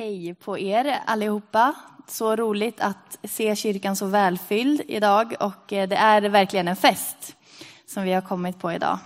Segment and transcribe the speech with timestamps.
[0.00, 1.74] Hej på er allihopa.
[2.06, 7.36] Så roligt att se kyrkan så välfylld idag och eh, det är verkligen en fest
[7.86, 8.98] som vi har kommit på idag.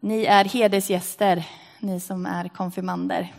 [0.00, 1.46] Ni är hedersgäster,
[1.80, 3.34] ni som är konfirmander.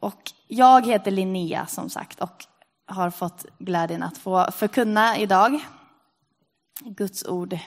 [0.00, 2.44] Och jag heter Linnea som sagt och
[2.86, 5.60] har fått glädjen att få förkunna idag
[6.80, 7.58] Guds ord.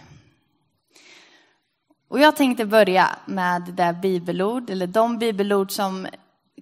[2.08, 6.08] Och jag tänkte börja med det bibelord, eller de bibelord som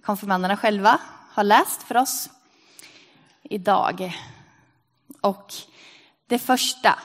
[0.02, 1.00] konfirmanderna själva
[1.30, 2.30] har läst för oss
[3.42, 4.12] idag.
[5.20, 5.52] Och
[6.26, 6.98] det första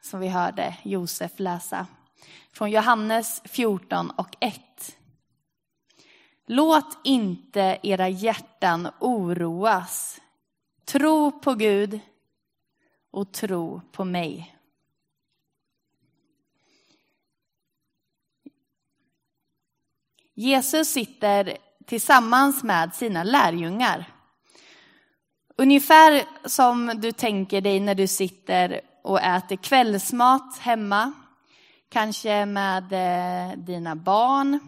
[0.00, 1.86] som vi hörde Josef läsa
[2.52, 4.96] från Johannes 14 och 1.
[6.46, 10.20] Låt inte era hjärtan oroas.
[10.84, 12.00] Tro på Gud
[13.10, 14.58] och tro på mig.
[20.34, 24.04] Jesus sitter tillsammans med sina lärjungar.
[25.56, 31.12] Ungefär som du tänker dig när du sitter och äter kvällsmat hemma.
[31.88, 34.60] Kanske med eh, dina barn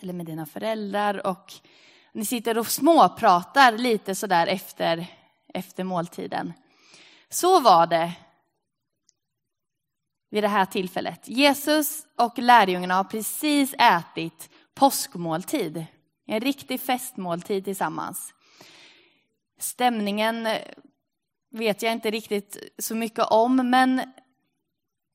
[0.00, 1.52] eller med dina föräldrar och
[2.12, 5.06] ni sitter och småpratar lite sådär efter,
[5.54, 6.52] efter måltiden.
[7.28, 8.12] Så var det
[10.30, 11.28] vid det här tillfället.
[11.28, 15.86] Jesus och lärjungarna har precis ätit påskmåltid.
[16.30, 18.34] En riktig festmåltid tillsammans.
[19.58, 20.62] Stämningen eh,
[21.50, 24.02] vet jag inte riktigt så mycket om, men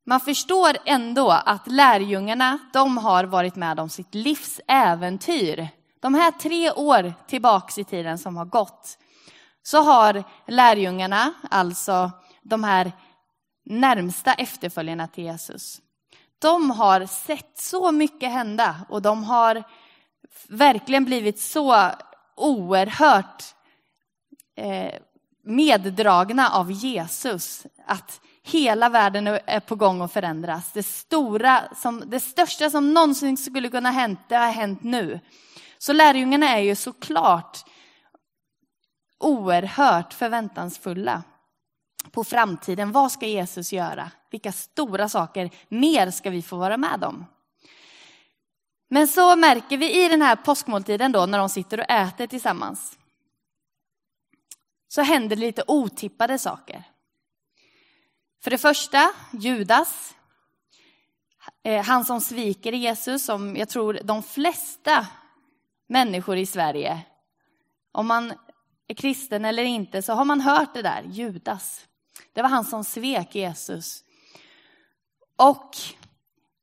[0.05, 5.67] man förstår ändå att lärjungarna, de har varit med om sitt livs äventyr.
[5.99, 8.97] De här tre år tillbaks i tiden som har gått,
[9.63, 12.91] så har lärjungarna, alltså de här
[13.65, 15.81] närmsta efterföljarna till Jesus,
[16.39, 19.63] de har sett så mycket hända och de har
[20.47, 21.91] verkligen blivit så
[22.35, 23.43] oerhört
[24.55, 24.93] eh,
[25.43, 27.65] meddragna av Jesus.
[27.85, 30.71] Att hela världen är på gång att förändras.
[30.71, 35.19] Det, stora som, det största som någonsin skulle kunna hänt, det har hänt nu.
[35.77, 37.65] Så lärjungarna är ju såklart
[39.19, 41.23] oerhört förväntansfulla
[42.11, 42.91] på framtiden.
[42.91, 44.11] Vad ska Jesus göra?
[44.31, 47.25] Vilka stora saker mer ska vi få vara med om?
[48.93, 52.97] Men så märker vi i den här påskmåltiden då när de sitter och äter tillsammans.
[54.87, 56.83] Så händer det lite otippade saker.
[58.43, 60.15] För det första, Judas.
[61.63, 65.07] Eh, han som sviker Jesus, som jag tror de flesta
[65.87, 67.01] människor i Sverige,
[67.91, 68.33] om man
[68.87, 71.85] är kristen eller inte, så har man hört det där, Judas.
[72.33, 74.03] Det var han som svek Jesus.
[75.37, 75.77] Och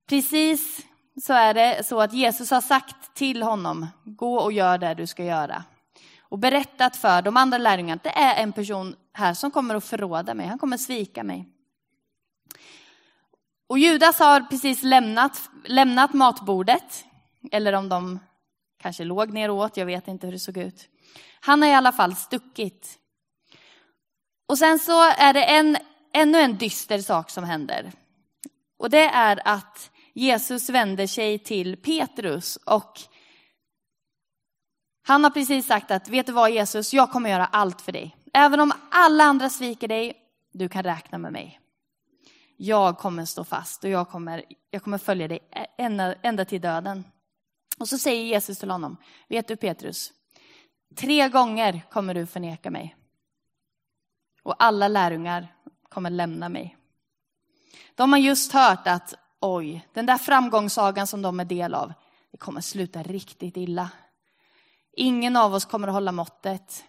[0.08, 0.86] precis
[1.22, 5.06] så är det så att Jesus har sagt till honom, gå och gör det du
[5.06, 5.64] ska göra.
[6.20, 9.84] Och berättat för de andra lärjungarna att det är en person här som kommer att
[9.84, 11.48] förråda mig, han kommer att svika mig.
[13.68, 17.04] Och Judas har precis lämnat, lämnat matbordet,
[17.52, 18.18] eller om de
[18.82, 20.88] kanske låg ner och åt, jag vet inte hur det såg ut.
[21.40, 22.98] Han har i alla fall stuckit.
[24.46, 25.76] Och sen så är det en,
[26.12, 27.92] ännu en dyster sak som händer.
[28.78, 33.00] Och det är att Jesus vänder sig till Petrus och
[35.02, 38.16] han har precis sagt att, vet du vad Jesus, jag kommer göra allt för dig.
[38.32, 40.16] Även om alla andra sviker dig,
[40.52, 41.60] du kan räkna med mig.
[42.56, 45.38] Jag kommer stå fast och jag kommer, jag kommer följa dig
[45.78, 47.04] ända, ända till döden.
[47.78, 48.96] Och så säger Jesus till honom,
[49.28, 50.12] vet du Petrus,
[50.96, 52.96] tre gånger kommer du förneka mig.
[54.42, 55.54] Och alla lärjungar
[55.88, 56.76] kommer lämna mig.
[57.94, 61.92] De har just hört att oj, den där framgångssagan som de är del av,
[62.30, 63.90] det kommer sluta riktigt illa.
[64.92, 66.84] Ingen av oss kommer att hålla måttet.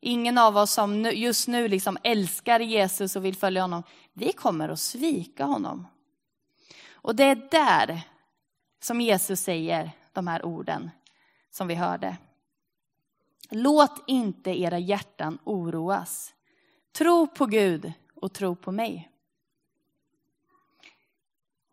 [0.00, 3.82] Ingen av oss som just nu liksom älskar Jesus och vill följa honom,
[4.12, 5.86] vi kommer att svika honom.
[6.92, 8.00] Och det är där
[8.82, 10.90] som Jesus säger de här orden
[11.50, 12.16] som vi hörde.
[13.50, 16.34] Låt inte era hjärtan oroas.
[16.92, 19.10] Tro på Gud och tro på mig.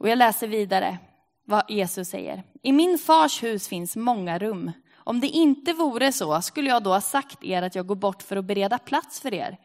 [0.03, 0.97] Och jag läser vidare
[1.45, 2.44] vad Jesus säger.
[2.61, 4.71] I min fars hus finns många rum.
[4.95, 8.23] Om det inte vore så skulle jag då ha sagt er att jag går bort
[8.23, 9.57] för att bereda plats för er.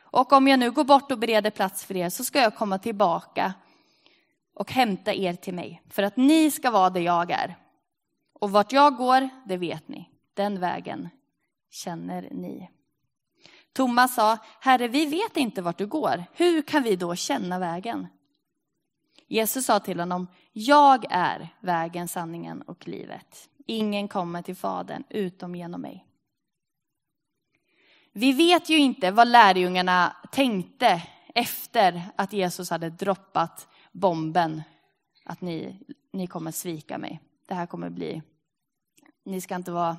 [0.00, 2.78] Och om jag nu går bort och bereder plats för er så ska jag komma
[2.78, 3.54] tillbaka
[4.54, 7.56] och hämta er till mig för att ni ska vara där jag är.
[8.40, 10.08] Och vart jag går, det vet ni.
[10.34, 11.08] Den vägen
[11.70, 12.70] känner ni.
[13.72, 16.24] Thomas sa, Herre, vi vet inte vart du går.
[16.32, 18.06] Hur kan vi då känna vägen?
[19.26, 23.48] Jesus sa till honom, jag är vägen, sanningen och livet.
[23.66, 26.06] Ingen kommer till Fadern utom genom mig.
[28.12, 31.02] Vi vet ju inte vad lärjungarna tänkte
[31.34, 34.62] efter att Jesus hade droppat bomben
[35.24, 35.80] att ni,
[36.12, 37.20] ni kommer svika mig.
[37.48, 38.22] Det här kommer bli,
[39.24, 39.96] ni ska inte vara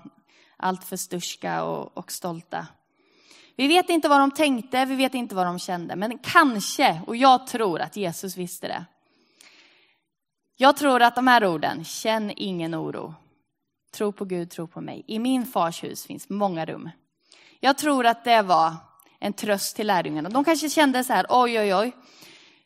[0.58, 2.68] alltför sturska och, och stolta.
[3.56, 7.16] Vi vet inte vad de tänkte, vi vet inte vad de kände, men kanske, och
[7.16, 8.86] jag tror att Jesus visste det.
[10.58, 13.14] Jag tror att de här orden, känn ingen oro,
[13.94, 15.04] tro på Gud, tro på mig.
[15.08, 16.90] I min fars hus finns många rum.
[17.60, 18.74] Jag tror att det var
[19.20, 20.30] en tröst till lärjungarna.
[20.30, 21.92] De kanske kände så här, oj, oj, oj.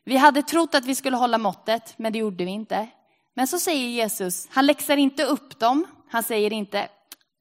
[0.04, 2.88] Vi hade trott att vi skulle hålla måttet, men det gjorde vi inte.
[3.34, 5.86] Men så säger Jesus, han läxar inte upp dem.
[6.10, 6.88] Han säger inte,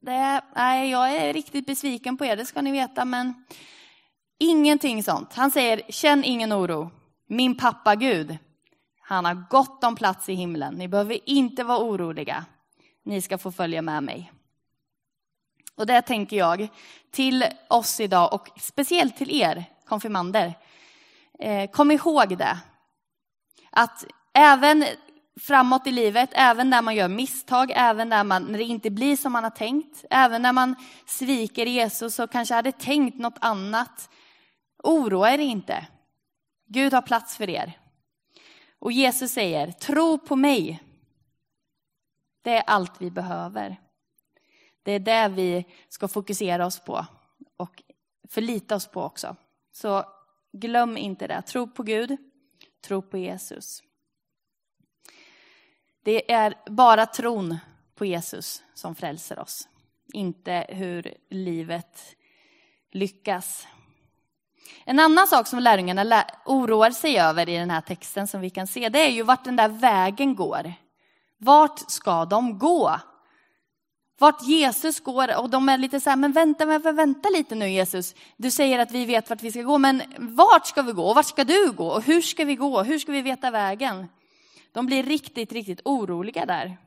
[0.01, 3.45] det, nej, jag är riktigt besviken på er, det ska ni veta, men
[4.39, 5.33] ingenting sånt.
[5.33, 6.91] Han säger, känn ingen oro.
[7.27, 8.37] Min pappa Gud,
[9.09, 10.73] han har gott om plats i himlen.
[10.73, 12.45] Ni behöver inte vara oroliga.
[13.03, 14.31] Ni ska få följa med mig.
[15.75, 16.67] Och det tänker jag
[17.11, 20.53] till oss idag och speciellt till er konfirmander.
[21.39, 22.59] Eh, kom ihåg det.
[23.69, 24.85] Att även
[25.39, 29.17] framåt i livet, även när man gör misstag, även när, man, när det inte blir
[29.17, 30.75] som man har tänkt, även när man
[31.05, 34.09] sviker Jesus och kanske hade tänkt något annat.
[34.83, 35.87] Oroa er inte.
[36.67, 37.78] Gud har plats för er.
[38.79, 40.83] Och Jesus säger, tro på mig.
[42.41, 43.81] Det är allt vi behöver.
[44.83, 47.05] Det är det vi ska fokusera oss på
[47.57, 47.83] och
[48.29, 49.35] förlita oss på också.
[49.71, 50.03] Så
[50.51, 51.41] glöm inte det.
[51.41, 52.17] Tro på Gud,
[52.81, 53.83] tro på Jesus.
[56.03, 57.57] Det är bara tron
[57.95, 59.69] på Jesus som frälser oss,
[60.13, 62.15] inte hur livet
[62.91, 63.67] lyckas.
[64.83, 68.67] En annan sak som lärjungarna oroar sig över i den här texten som vi kan
[68.67, 70.73] se, det är ju vart den där vägen går.
[71.37, 72.99] Vart ska de gå?
[74.19, 77.69] Vart Jesus går och de är lite så här, men vänta, men vänta lite nu
[77.69, 78.15] Jesus.
[78.37, 81.09] Du säger att vi vet vart vi ska gå, men vart ska vi gå?
[81.09, 81.87] Och vart ska du gå?
[81.87, 82.83] Och hur ska vi gå?
[82.83, 84.07] Hur ska vi veta vägen?
[84.71, 86.77] De blir riktigt, riktigt oroliga där.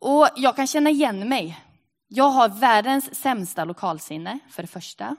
[0.00, 1.58] Och jag kan känna igen mig.
[2.08, 5.16] Jag har världens sämsta lokalsinne, för det första.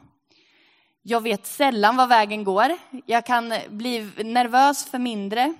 [1.06, 2.78] Jag vet sällan var vägen går.
[3.06, 5.54] Jag kan bli nervös för mindre.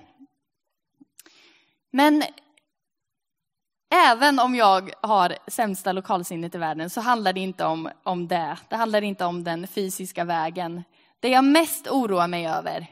[1.90, 2.22] Men
[3.94, 8.58] även om jag har sämsta lokalsinnet i världen så handlar det inte om, om det.
[8.68, 10.82] Det handlar inte om den fysiska vägen.
[11.20, 12.86] Det jag mest oroar mig över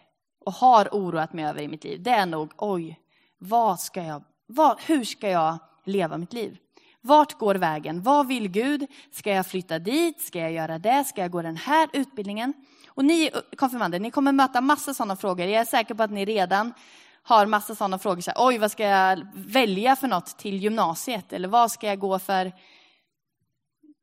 [0.44, 3.00] och har oroat mig över i mitt liv, det är nog, oj,
[3.38, 6.58] vad ska jag, vad, hur ska jag leva mitt liv?
[7.04, 8.02] Vart går vägen?
[8.02, 8.86] Vad vill Gud?
[9.10, 10.20] Ska jag flytta dit?
[10.20, 11.04] Ska jag göra det?
[11.04, 12.54] Ska jag gå den här utbildningen?
[12.88, 15.46] Och ni konfirmander, ni kommer möta massa sådana frågor.
[15.46, 16.74] Jag är säker på att ni redan
[17.22, 18.20] har massa sådana frågor.
[18.20, 21.32] Så här, Oj, vad ska jag välja för något till gymnasiet?
[21.32, 22.52] Eller vad ska jag gå för,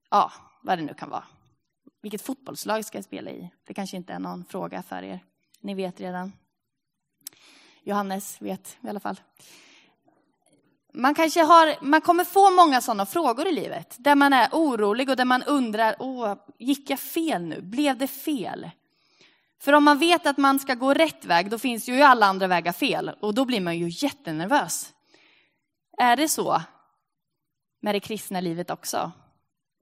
[0.10, 0.32] ja,
[0.64, 1.24] vad det nu kan vara.
[2.02, 3.50] Vilket fotbollslag ska jag spela i?
[3.68, 5.20] Det kanske inte är någon fråga för er.
[5.62, 6.32] Ni vet redan.
[7.84, 9.20] Johannes vet i alla fall.
[10.94, 15.10] Man, kanske har, man kommer få många sådana frågor i livet, där man är orolig
[15.10, 17.62] och där man undrar, Åh, gick jag fel nu?
[17.62, 18.70] Blev det fel?
[19.62, 22.48] För om man vet att man ska gå rätt väg, då finns ju alla andra
[22.48, 24.94] vägar fel och då blir man ju jättenervös.
[25.98, 26.62] Är det så
[27.82, 29.12] med det kristna livet också?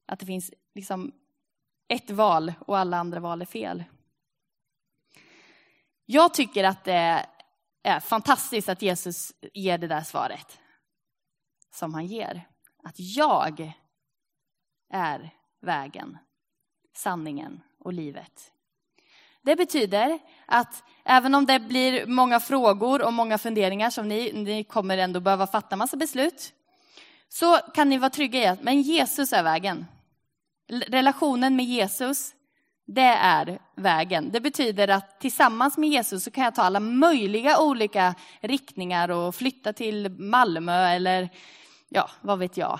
[0.08, 1.12] Att det finns liksom
[1.88, 3.84] ett val och alla andra val är fel?
[6.06, 7.26] Jag tycker att det
[7.84, 10.60] är fantastiskt att Jesus ger det där svaret
[11.78, 12.48] som han ger.
[12.84, 13.74] Att jag
[14.94, 15.30] är
[15.62, 16.18] vägen,
[16.96, 18.52] sanningen och livet.
[19.42, 24.64] Det betyder att även om det blir många frågor och många funderingar som ni, ni
[24.64, 26.54] kommer ändå behöva fatta massa beslut,
[27.30, 29.86] så kan ni vara trygga i att men Jesus är vägen.
[30.88, 32.34] Relationen med Jesus,
[32.86, 34.30] det är vägen.
[34.32, 39.36] Det betyder att tillsammans med Jesus så kan jag ta alla möjliga olika riktningar och
[39.36, 41.30] flytta till Malmö eller
[41.90, 42.80] ja, vad vet jag.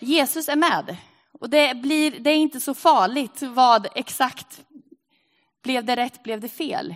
[0.00, 0.96] Jesus är med.
[1.32, 4.64] Och det, blir, det är inte så farligt vad exakt
[5.62, 6.94] blev det rätt, blev det fel?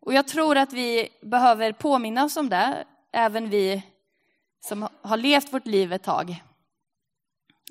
[0.00, 3.82] Och jag tror att vi behöver påminna oss om det, även vi
[4.60, 6.44] som har levt vårt liv ett tag.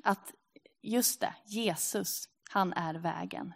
[0.04, 0.34] Att
[0.82, 3.54] just det, Jesus, han är vägen.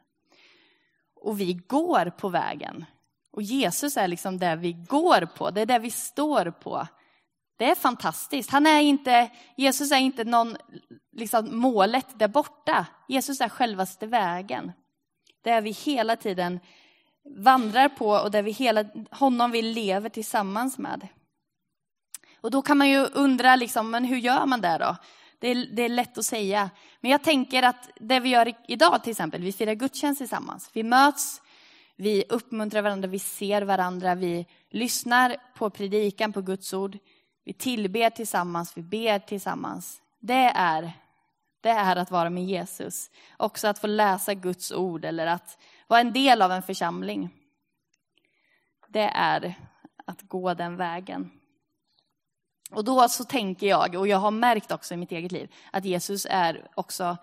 [1.15, 2.85] Och vi går på vägen.
[3.31, 6.87] Och Jesus är liksom det vi går på, det är det vi står på.
[7.61, 8.49] Det är fantastiskt.
[8.49, 10.57] Han är inte, Jesus är inte någon,
[11.11, 12.85] liksom målet där borta.
[13.07, 14.71] Jesus är självaste vägen.
[15.43, 16.59] Där vi hela tiden
[17.37, 21.07] vandrar på och där vi hela, honom vi lever tillsammans med.
[22.41, 24.95] Och då kan man ju undra, liksom, men hur gör man det då?
[25.39, 26.69] Det är, det är lätt att säga.
[27.01, 30.69] Men jag tänker att det vi gör idag till exempel, vi firar gudstjänst tillsammans.
[30.73, 31.41] Vi möts,
[31.95, 36.97] vi uppmuntrar varandra, vi ser varandra, vi lyssnar på predikan, på Guds ord.
[37.43, 40.01] Vi tillber tillsammans, vi ber tillsammans.
[40.19, 40.93] Det är,
[41.61, 43.11] det är att vara med Jesus.
[43.37, 45.57] Också att få läsa Guds ord eller att
[45.87, 47.29] vara en del av en församling.
[48.87, 49.55] Det är
[50.05, 51.31] att gå den vägen.
[52.71, 55.85] Och då så tänker jag, och jag har märkt också i mitt eget liv, att
[55.85, 57.17] Jesus är också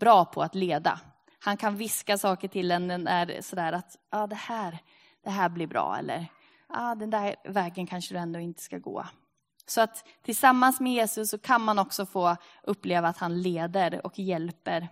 [0.00, 1.00] bra på att leda.
[1.38, 4.78] Han kan viska saker till en är sådär att ah, det, här,
[5.24, 6.26] det här blir bra, eller
[6.68, 9.04] ah, den där vägen kanske du ändå inte ska gå.
[9.66, 14.18] Så att tillsammans med Jesus så kan man också få uppleva att han leder och
[14.18, 14.88] hjälper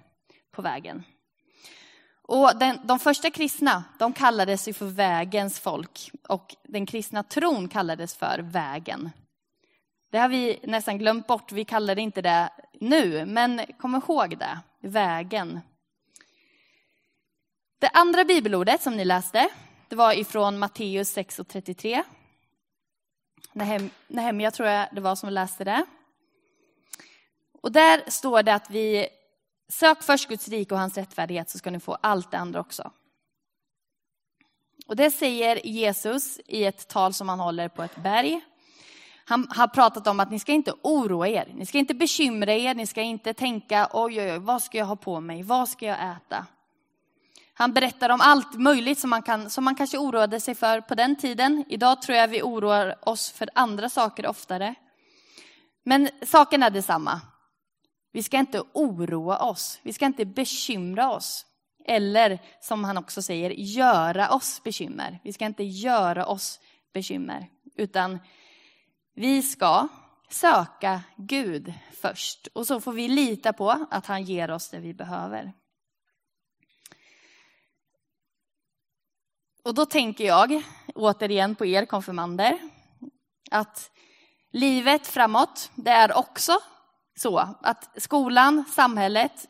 [0.50, 1.02] på vägen.
[2.22, 7.68] Och den, de första kristna, de kallades ju för vägens folk och den kristna tron
[7.68, 9.10] kallades för vägen.
[10.10, 14.38] Det har vi nästan glömt bort, vi kallar det inte det nu, men kom ihåg
[14.38, 15.60] det, vägen.
[17.78, 19.48] Det andra bibelordet som ni läste,
[19.88, 22.02] det var ifrån Matteus 6 och 33.
[24.08, 25.84] Nehemja tror jag det var som läste det.
[27.62, 29.08] Och där står det att vi
[29.68, 32.90] sök först Guds rike och hans rättfärdighet så ska ni få allt det andra också.
[34.86, 38.40] Och det säger Jesus i ett tal som han håller på ett berg.
[39.24, 42.74] Han har pratat om att ni ska inte oroa er, ni ska inte bekymra er,
[42.74, 45.86] ni ska inte tänka oj, oj, oj, vad ska jag ha på mig, vad ska
[45.86, 46.46] jag äta?
[47.60, 50.94] Han berättar om allt möjligt som man, kan, som man kanske oroade sig för på
[50.94, 51.64] den tiden.
[51.68, 54.74] Idag tror jag vi oroar oss för andra saker oftare.
[55.84, 57.20] Men saken är detsamma.
[58.12, 61.46] Vi ska inte oroa oss, vi ska inte bekymra oss.
[61.86, 65.20] Eller som han också säger, göra oss bekymmer.
[65.24, 66.60] Vi ska inte göra oss
[66.92, 68.18] bekymmer, utan
[69.14, 69.88] vi ska
[70.30, 72.48] söka Gud först.
[72.52, 75.52] Och så får vi lita på att han ger oss det vi behöver.
[79.64, 80.62] Och då tänker jag
[80.94, 82.58] återigen på er konfirmander,
[83.50, 83.90] att
[84.52, 86.52] livet framåt, det är också
[87.16, 89.46] så att skolan, samhället,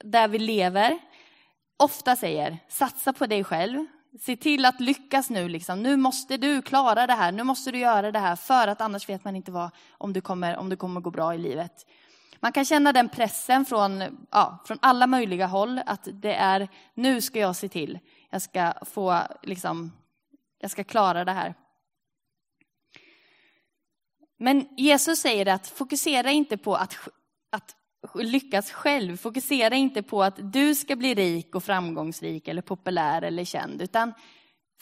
[0.00, 0.98] där vi lever,
[1.76, 3.86] ofta säger satsa på dig själv,
[4.20, 5.48] se till att lyckas nu.
[5.48, 5.82] Liksom.
[5.82, 9.08] Nu måste du klara det här, nu måste du göra det här, för att annars
[9.08, 11.86] vet man inte vad, om, du kommer, om det kommer gå bra i livet.
[12.40, 17.20] Man kan känna den pressen från, ja, från alla möjliga håll, att det är nu
[17.20, 17.98] ska jag se till
[18.36, 19.92] jag ska få, liksom,
[20.60, 21.54] jag ska klara det här.
[24.38, 26.96] Men Jesus säger att fokusera inte på att,
[27.50, 27.76] att
[28.14, 29.16] lyckas själv.
[29.16, 34.12] Fokusera inte på att du ska bli rik och framgångsrik eller populär eller känd, utan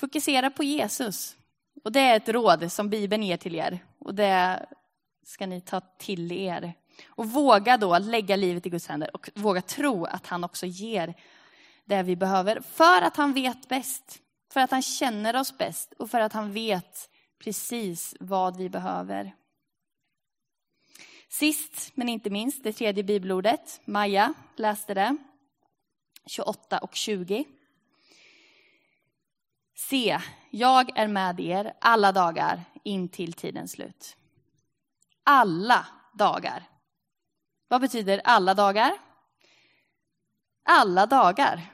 [0.00, 1.36] fokusera på Jesus.
[1.84, 4.66] Och det är ett råd som Bibeln ger till er och det
[5.26, 6.72] ska ni ta till er.
[7.06, 11.14] Och våga då lägga livet i Guds händer och våga tro att han också ger
[11.84, 12.60] det vi behöver.
[12.60, 14.20] För att han vet bäst.
[14.52, 19.34] För att han känner oss bäst och för att han vet precis vad vi behöver.
[21.28, 23.80] Sist men inte minst, det tredje bibelordet.
[23.84, 25.16] Maja läste det.
[26.26, 27.44] 28 och 20.
[29.76, 30.18] Se,
[30.50, 34.16] jag är med er alla dagar in till tidens slut.
[35.24, 36.68] Alla dagar.
[37.68, 38.98] Vad betyder alla dagar?
[40.62, 41.73] Alla dagar.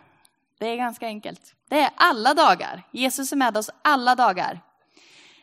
[0.60, 1.54] Det är ganska enkelt.
[1.68, 2.82] Det är alla dagar.
[2.90, 4.60] Jesus är med oss alla dagar.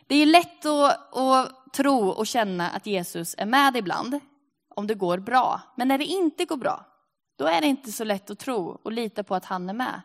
[0.06, 4.20] Det är lätt att, att tro och känna att Jesus är med ibland,
[4.68, 5.60] om det går bra.
[5.76, 6.84] Men när det inte går bra,
[7.36, 10.00] då är det inte så lätt att tro och lita på att han är med.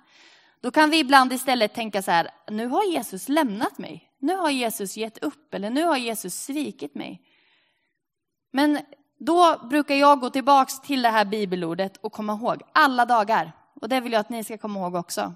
[0.61, 4.09] Då kan vi ibland istället tänka så här, nu har Jesus lämnat mig.
[4.19, 7.21] Nu har Jesus gett upp eller nu har Jesus svikit mig.
[8.51, 8.79] Men
[9.19, 13.51] då brukar jag gå tillbaks till det här bibelordet och komma ihåg alla dagar.
[13.83, 15.33] Och det vill jag att ni ska komma ihåg också.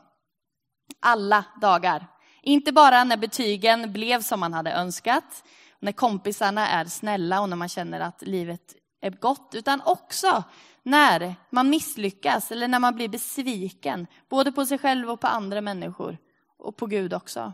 [0.99, 2.07] Alla dagar.
[2.41, 5.43] Inte bara när betygen blev som man hade önskat,
[5.79, 10.43] när kompisarna är snälla och när man känner att livet är gott, utan också
[10.83, 15.61] när man misslyckas eller när man blir besviken, både på sig själv och på andra
[15.61, 16.17] människor
[16.57, 17.53] och på Gud också.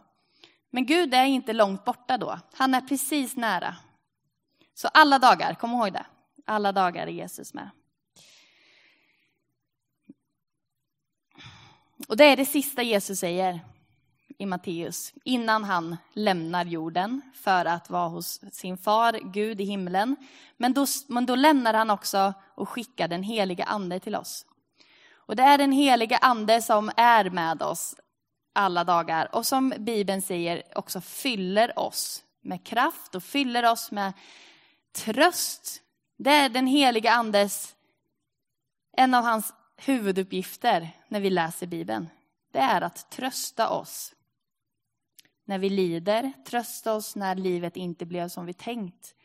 [0.71, 3.75] Men Gud är inte långt borta då, han är precis nära.
[4.73, 6.05] Så alla dagar, kom ihåg det,
[6.45, 7.69] alla dagar är Jesus med.
[12.07, 13.59] Och det är det sista Jesus säger
[14.37, 20.15] i Matteus, innan han lämnar jorden för att vara hos sin far, Gud i himlen.
[20.57, 24.45] Men då, men då lämnar han också och skickar den heliga ande till oss.
[25.11, 27.95] Och det är den heliga ande som är med oss
[28.53, 34.13] alla dagar och som Bibeln säger också fyller oss med kraft och fyller oss med
[34.95, 35.81] tröst.
[36.17, 37.75] Det är den heliga andes,
[38.97, 39.53] en av hans
[39.85, 42.09] huvuduppgifter när vi läser Bibeln.
[42.51, 44.13] Det är att trösta oss.
[45.45, 49.15] När vi lider, trösta oss när livet inte blev som vi tänkt.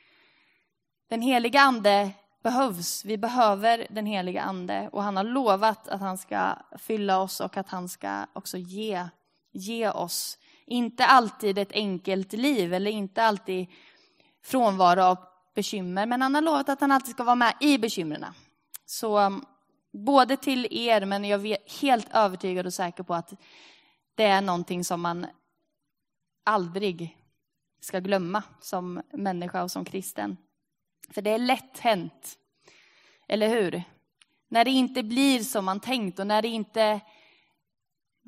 [1.09, 2.11] Den heliga ande
[2.43, 3.05] behövs.
[3.05, 7.57] Vi behöver den heliga ande och han har lovat att han ska fylla oss och
[7.57, 9.09] att han ska också ge,
[9.53, 13.67] ge oss, inte alltid ett enkelt liv eller inte alltid
[14.43, 15.19] frånvaro av
[15.55, 18.25] bekymmer, men han har lovat att han alltid ska vara med i bekymren.
[18.87, 19.41] Så
[19.93, 23.33] både till er, men jag är helt övertygad och säker på att
[24.15, 25.27] det är någonting som man
[26.45, 27.17] aldrig
[27.81, 30.37] ska glömma som människa och som kristen.
[31.11, 32.39] För det är lätt hänt,
[33.29, 33.83] eller hur?
[34.49, 37.01] När det inte blir som man tänkt och när det inte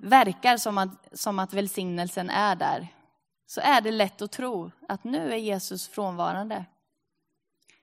[0.03, 2.89] verkar som att, som att välsignelsen är där,
[3.47, 6.65] så är det lätt att tro att nu är Jesus frånvarande.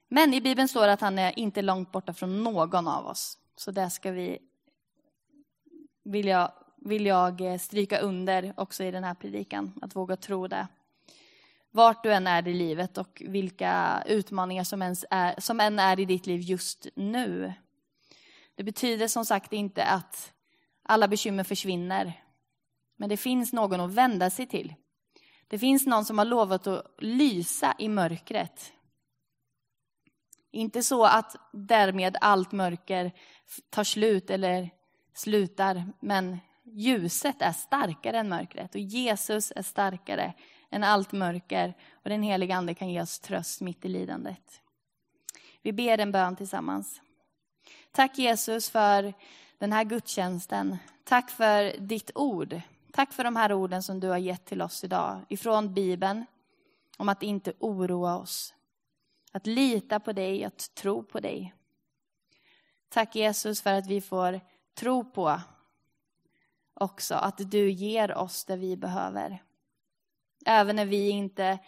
[0.07, 3.38] Men i Bibeln står det att han är inte långt borta från någon av oss.
[3.57, 4.39] Så det ska vi,
[6.03, 10.47] vill jag, vill jag eh, stryka under också i den här predikan, att våga tro
[10.47, 10.67] det
[11.77, 15.99] vart du än är i livet och vilka utmaningar som, ens är, som än är
[15.99, 17.53] i ditt liv just nu.
[18.55, 20.33] Det betyder som sagt inte att
[20.83, 22.13] alla bekymmer försvinner.
[22.95, 24.73] Men det finns någon att vända sig till.
[25.47, 28.73] Det finns någon som har lovat att lysa i mörkret.
[30.51, 33.12] Inte så att därmed allt mörker
[33.70, 34.70] tar slut eller
[35.13, 40.34] slutar, men ljuset är starkare än mörkret och Jesus är starkare
[40.70, 41.74] än allt mörker
[42.04, 44.62] och den heliga Ande kan ge oss tröst mitt i lidandet.
[45.62, 47.01] Vi ber en bön tillsammans.
[47.92, 49.13] Tack Jesus för
[49.58, 50.77] den här gudstjänsten.
[51.04, 52.62] Tack för ditt ord.
[52.92, 56.25] Tack för de här orden som du har gett till oss idag ifrån Bibeln
[56.98, 58.54] om att inte oroa oss.
[59.38, 61.53] Att lita på dig, att tro på dig.
[62.89, 64.41] Tack Jesus för att vi får
[64.74, 65.41] tro på
[66.74, 69.44] också att du ger oss det vi behöver.
[70.46, 71.59] Även när vi inte,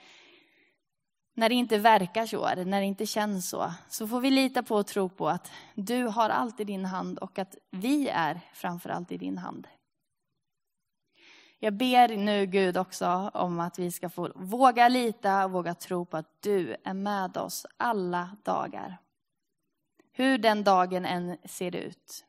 [1.34, 4.76] när det inte verkar så, när det inte känns så, så får vi lita på
[4.76, 8.90] och tro på att du har allt i din hand och att vi är framför
[8.90, 9.68] allt i din hand.
[11.62, 16.06] Jag ber nu Gud också om att vi ska få våga lita och våga tro
[16.06, 18.98] på att du är med oss alla dagar.
[20.12, 22.26] Hur den dagen än ser ut,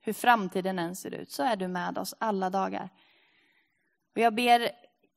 [0.00, 2.88] hur framtiden än ser ut, så är du med oss alla dagar.
[4.14, 4.70] Och jag ber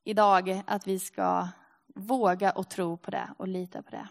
[0.04, 1.48] idag att vi ska
[1.94, 4.08] våga och tro på det och lita på det.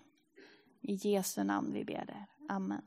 [0.82, 2.26] I Jesu namn vi ber det.
[2.54, 2.82] Amen.